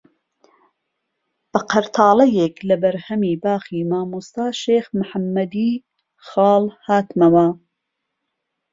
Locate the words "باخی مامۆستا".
3.43-4.45